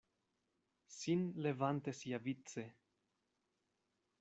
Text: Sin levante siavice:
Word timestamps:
Sin 0.87 1.21
levante 1.35 1.93
siavice: 1.93 2.65